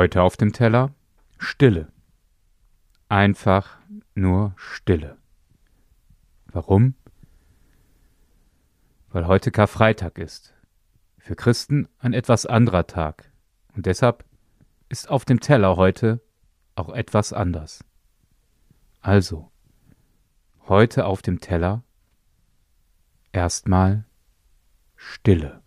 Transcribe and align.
Heute 0.00 0.22
auf 0.22 0.38
dem 0.38 0.54
Teller 0.54 0.94
Stille. 1.36 1.92
Einfach 3.10 3.76
nur 4.14 4.54
Stille. 4.56 5.18
Warum? 6.46 6.94
Weil 9.10 9.26
heute 9.26 9.50
Karfreitag 9.50 10.16
ist. 10.16 10.54
Für 11.18 11.36
Christen 11.36 11.86
ein 11.98 12.14
etwas 12.14 12.46
anderer 12.46 12.86
Tag. 12.86 13.30
Und 13.76 13.84
deshalb 13.84 14.24
ist 14.88 15.10
auf 15.10 15.26
dem 15.26 15.38
Teller 15.38 15.76
heute 15.76 16.22
auch 16.76 16.88
etwas 16.88 17.34
anders. 17.34 17.84
Also, 19.02 19.52
heute 20.66 21.04
auf 21.04 21.20
dem 21.20 21.40
Teller 21.40 21.82
erstmal 23.32 24.06
Stille. 24.96 25.59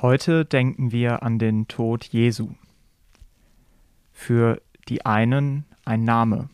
Heute 0.00 0.44
denken 0.44 0.92
wir 0.92 1.24
an 1.24 1.40
den 1.40 1.66
Tod 1.66 2.04
Jesu. 2.04 2.50
Für 4.12 4.62
die 4.88 5.04
einen 5.04 5.64
ein 5.84 6.04
Name, 6.04 6.50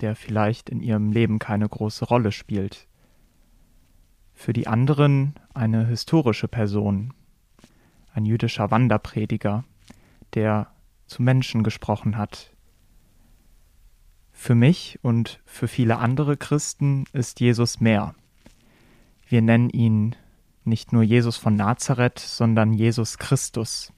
der 0.00 0.14
vielleicht 0.14 0.68
in 0.68 0.82
ihrem 0.82 1.10
Leben 1.10 1.38
keine 1.38 1.66
große 1.66 2.04
Rolle 2.04 2.32
spielt. 2.32 2.86
Für 4.34 4.52
die 4.52 4.66
anderen 4.66 5.36
eine 5.54 5.86
historische 5.86 6.48
Person, 6.48 7.14
ein 8.12 8.26
jüdischer 8.26 8.70
Wanderprediger, 8.70 9.64
der 10.34 10.66
zu 11.06 11.22
Menschen 11.22 11.62
gesprochen 11.62 12.18
hat. 12.18 12.52
Für 14.32 14.54
mich 14.54 14.98
und 15.00 15.40
für 15.46 15.66
viele 15.66 15.96
andere 15.96 16.36
Christen 16.36 17.04
ist 17.14 17.40
Jesus 17.40 17.80
mehr. 17.80 18.14
Wir 19.26 19.40
nennen 19.40 19.70
ihn 19.70 20.14
nicht 20.66 20.92
nur 20.92 21.02
Jesus 21.02 21.36
von 21.36 21.54
Nazareth, 21.54 22.18
sondern 22.18 22.72
Jesus 22.72 23.18
Christus. 23.18 23.92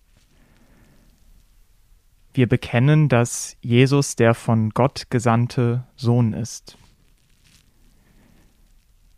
Wir 2.34 2.48
bekennen, 2.48 3.08
dass 3.08 3.56
Jesus 3.60 4.14
der 4.16 4.34
von 4.34 4.70
Gott 4.70 5.06
gesandte 5.10 5.84
Sohn 5.96 6.32
ist. 6.32 6.78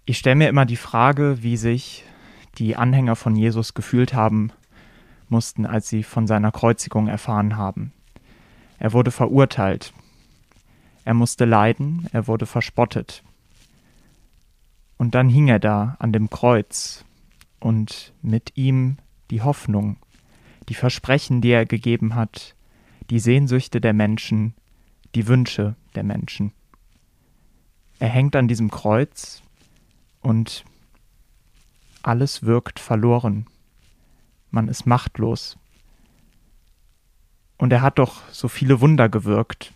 Ich 0.06 0.18
stelle 0.18 0.36
mir 0.36 0.48
immer 0.48 0.64
die 0.64 0.76
Frage, 0.76 1.42
wie 1.42 1.56
sich 1.56 2.04
die 2.58 2.76
Anhänger 2.76 3.16
von 3.16 3.36
Jesus 3.36 3.74
gefühlt 3.74 4.14
haben 4.14 4.52
mussten, 5.28 5.66
als 5.66 5.88
sie 5.88 6.02
von 6.02 6.26
seiner 6.26 6.50
Kreuzigung 6.50 7.08
erfahren 7.08 7.56
haben. 7.56 7.92
Er 8.78 8.92
wurde 8.92 9.10
verurteilt. 9.10 9.92
Er 11.04 11.14
musste 11.14 11.44
leiden, 11.44 12.08
er 12.12 12.26
wurde 12.26 12.46
verspottet. 12.46 13.22
Und 14.96 15.14
dann 15.14 15.28
hing 15.28 15.48
er 15.48 15.58
da 15.58 15.96
an 15.98 16.12
dem 16.12 16.28
Kreuz 16.30 17.04
und 17.60 18.12
mit 18.22 18.56
ihm 18.56 18.96
die 19.30 19.42
Hoffnung, 19.42 19.98
die 20.68 20.74
Versprechen, 20.74 21.40
die 21.40 21.50
er 21.50 21.66
gegeben 21.66 22.14
hat, 22.14 22.56
die 23.10 23.18
Sehnsüchte 23.18 23.80
der 23.80 23.92
Menschen, 23.92 24.54
die 25.14 25.26
Wünsche 25.26 25.76
der 25.94 26.04
Menschen. 26.04 26.52
Er 27.98 28.08
hängt 28.08 28.34
an 28.34 28.48
diesem 28.48 28.70
Kreuz 28.70 29.42
und 30.20 30.64
alles 32.02 32.42
wirkt 32.42 32.80
verloren. 32.80 33.46
Man 34.50 34.68
ist 34.68 34.86
machtlos. 34.86 35.58
Und 37.58 37.72
er 37.72 37.82
hat 37.82 37.98
doch 37.98 38.22
so 38.30 38.48
viele 38.48 38.80
Wunder 38.80 39.08
gewirkt. 39.08 39.72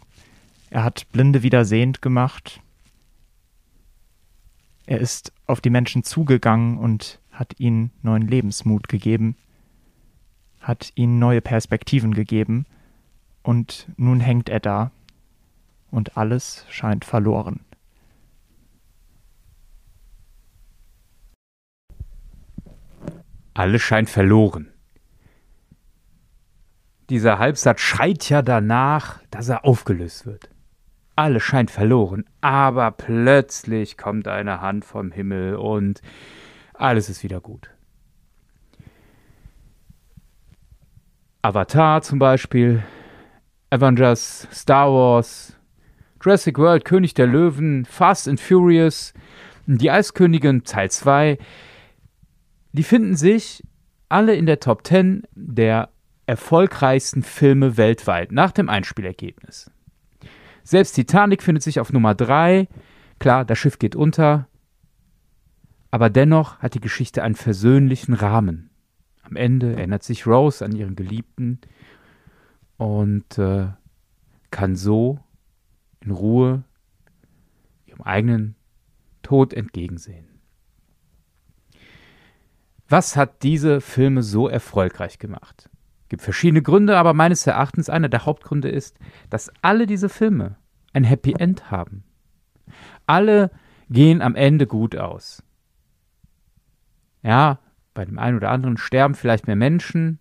Er 0.71 0.85
hat 0.85 1.07
Blinde 1.13 1.43
wieder 1.43 1.65
sehend 1.65 2.01
gemacht. 2.01 2.61
Er 4.87 5.01
ist 5.01 5.33
auf 5.47 5.61
die 5.61 5.71
Menschen 5.71 6.03
zugegangen 6.03 6.79
und 6.79 7.21
hat 7.35 7.59
ihnen 7.59 7.91
neuen 8.03 8.27
Lebensmut 8.27 8.89
gegeben, 8.89 9.37
hat 10.61 10.93
ihnen 10.95 11.19
neue 11.19 11.41
Perspektiven 11.41 12.15
gegeben, 12.15 12.65
und 13.43 13.89
nun 13.97 14.21
hängt 14.21 14.49
er 14.49 14.61
da, 14.61 14.91
und 15.91 16.17
alles 16.17 16.65
scheint 16.71 17.05
verloren. 17.05 17.61
Alles 23.53 23.83
scheint 23.83 24.11
verloren. 24.11 24.69
Dieser 27.11 27.39
Halbsatz 27.39 27.81
schreit 27.81 28.29
ja 28.31 28.43
danach, 28.43 29.23
dass 29.31 29.49
er 29.49 29.65
aufgelöst 29.65 30.27
wird. 30.27 30.49
Alles 31.17 31.45
scheint 31.45 31.71
verloren, 31.71 32.25
aber 32.41 32.91
plötzlich 32.91 33.97
kommt 33.97 34.27
eine 34.27 34.61
Hand 34.61 34.85
vom 34.85 35.13
Himmel 35.13 35.55
und 35.55 36.01
alles 36.75 37.09
ist 37.09 37.23
wieder 37.23 37.41
gut. 37.41 37.71
Avatar 41.43 42.03
zum 42.03 42.19
Beispiel, 42.19 42.83
Avengers, 43.71 44.49
Star 44.53 44.91
Wars, 44.91 45.57
Jurassic 46.23 46.59
World, 46.59 46.85
König 46.85 47.15
der 47.15 47.27
Löwen, 47.27 47.85
Fast 47.85 48.29
and 48.29 48.41
Furious, 48.41 49.13
Die 49.67 49.91
Eiskönigin 49.91 50.65
Teil 50.65 50.91
2, 50.91 51.39
die 52.73 52.83
finden 52.83 53.17
sich 53.17 53.63
alle 54.09 54.35
in 54.35 54.47
der 54.47 54.61
Top 54.61 54.87
10 54.87 55.25
der 55.35 55.91
erfolgreichsten 56.27 57.23
Filme 57.23 57.77
weltweit 57.77 58.33
nach 58.33 58.53
dem 58.53 58.69
Einspielergebnis. 58.69 59.71
Selbst 60.63 60.93
Titanic 60.95 61.43
findet 61.43 61.63
sich 61.63 61.79
auf 61.79 61.93
Nummer 61.93 62.15
3. 62.15 62.69
Klar, 63.19 63.45
das 63.45 63.59
Schiff 63.59 63.79
geht 63.79 63.95
unter, 63.95 64.49
aber 65.95 66.11
dennoch 66.11 66.59
hat 66.59 66.75
die 66.75 66.81
Geschichte 66.81 67.23
einen 67.23 67.37
versöhnlichen 67.37 68.15
Rahmen. 68.15 68.69
Am 69.23 69.37
Ende 69.37 69.77
erinnert 69.77 70.03
sich 70.03 70.27
Rose 70.27 70.65
an 70.65 70.75
ihren 70.75 70.97
Geliebten 70.97 71.61
und 72.79 73.39
äh, 73.39 73.69
kann 74.51 74.75
so 74.75 75.21
in 76.01 76.11
Ruhe 76.11 76.65
ihrem 77.87 78.01
eigenen 78.01 78.57
Tod 79.23 79.55
entgegensehen. 79.55 80.27
Was 82.89 83.15
hat 83.15 83.45
diese 83.45 83.81
Filme 83.81 84.25
so 84.25 84.49
erfolgreich 84.49 85.21
gemacht? 85.21 85.71
Es 86.03 86.09
gibt 86.09 86.23
verschiedene 86.23 86.63
Gründe, 86.63 86.99
aber 86.99 87.15
meines 87.15 87.47
Erachtens 87.47 87.89
einer 87.89 88.09
der 88.09 88.27
Hauptgründe 88.27 88.69
ist, 88.69 88.99
dass 89.31 89.49
alle 89.63 89.87
diese 89.87 90.09
Filme 90.09 90.57
ein 90.93 91.05
Happy 91.05 91.35
End 91.39 91.71
haben. 91.71 92.03
Alle 93.07 93.53
gehen 93.89 94.23
am 94.23 94.35
Ende 94.35 94.67
gut 94.67 94.97
aus. 94.97 95.45
Ja, 97.25 97.59
bei 97.95 98.05
dem 98.05 98.19
einen 98.19 98.37
oder 98.37 98.51
anderen 98.51 98.77
sterben 98.77 99.15
vielleicht 99.15 99.47
mehr 99.47 99.57
Menschen. 99.57 100.21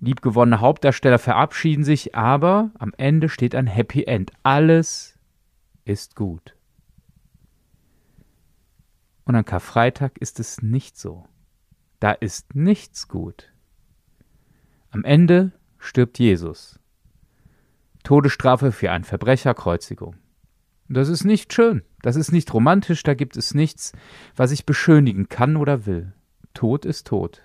Liebgewonnene 0.00 0.60
Hauptdarsteller 0.60 1.18
verabschieden 1.18 1.84
sich, 1.84 2.16
aber 2.16 2.72
am 2.78 2.92
Ende 2.96 3.28
steht 3.28 3.54
ein 3.54 3.68
Happy 3.68 4.04
End. 4.04 4.32
Alles 4.42 5.18
ist 5.84 6.16
gut. 6.16 6.56
Und 9.24 9.36
an 9.36 9.44
Karfreitag 9.44 10.18
ist 10.18 10.40
es 10.40 10.62
nicht 10.62 10.98
so. 10.98 11.28
Da 12.00 12.12
ist 12.12 12.56
nichts 12.56 13.06
gut. 13.06 13.52
Am 14.90 15.04
Ende 15.04 15.52
stirbt 15.78 16.18
Jesus. 16.18 16.80
Todesstrafe 18.02 18.72
für 18.72 18.90
einen 18.90 19.04
Verbrecher, 19.04 19.54
Kreuzigung. 19.54 20.16
Das 20.88 21.08
ist 21.08 21.24
nicht 21.24 21.52
schön, 21.52 21.82
das 22.02 22.16
ist 22.16 22.32
nicht 22.32 22.52
romantisch, 22.52 23.02
da 23.02 23.14
gibt 23.14 23.36
es 23.36 23.54
nichts, 23.54 23.92
was 24.36 24.50
ich 24.50 24.66
beschönigen 24.66 25.28
kann 25.28 25.56
oder 25.56 25.86
will. 25.86 26.12
Tod 26.52 26.84
ist 26.84 27.06
Tod. 27.06 27.42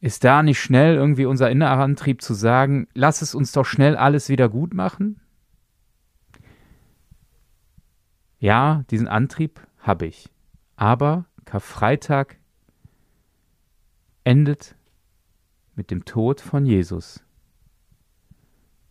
Ist 0.00 0.24
da 0.24 0.42
nicht 0.42 0.60
schnell 0.60 0.94
irgendwie 0.94 1.26
unser 1.26 1.50
innerer 1.50 1.82
Antrieb 1.82 2.22
zu 2.22 2.32
sagen, 2.32 2.88
lass 2.94 3.20
es 3.20 3.34
uns 3.34 3.52
doch 3.52 3.64
schnell 3.64 3.96
alles 3.96 4.28
wieder 4.28 4.48
gut 4.48 4.72
machen? 4.72 5.20
Ja, 8.38 8.84
diesen 8.90 9.08
Antrieb 9.08 9.60
habe 9.78 10.06
ich. 10.06 10.30
Aber 10.76 11.26
Karfreitag 11.44 12.36
endet 14.22 14.76
mit 15.74 15.90
dem 15.90 16.04
Tod 16.04 16.40
von 16.40 16.64
Jesus. 16.64 17.24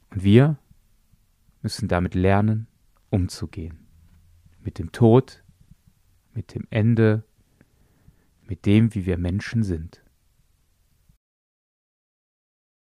Und 0.10 0.24
wir 0.24 0.58
müssen 1.62 1.88
damit 1.88 2.16
lernen, 2.16 2.68
umzugehen. 3.10 3.88
Mit 4.64 4.80
dem 4.80 4.92
Tod, 4.92 5.44
mit 6.34 6.54
dem 6.54 6.68
Ende, 6.70 7.24
mit 8.48 8.66
dem, 8.66 8.94
wie 8.96 9.06
wir 9.06 9.18
Menschen 9.18 9.64
sind. 9.64 10.04